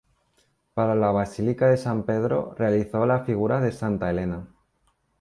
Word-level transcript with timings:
Para 0.73 0.95
la 0.95 1.11
basílica 1.11 1.67
de 1.67 1.77
San 1.77 2.05
Pedro 2.07 2.55
realizó 2.57 3.05
la 3.05 3.23
figura 3.23 3.61
de 3.61 3.71
"Santa 3.71 4.09
Elena". 4.09 4.47